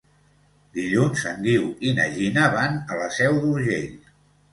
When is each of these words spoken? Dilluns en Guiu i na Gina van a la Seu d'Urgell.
Dilluns 0.77 1.25
en 1.31 1.43
Guiu 1.47 1.67
i 1.89 1.91
na 1.99 2.07
Gina 2.15 2.47
van 2.55 2.79
a 2.95 2.99
la 3.01 3.11
Seu 3.19 3.39
d'Urgell. 3.45 3.87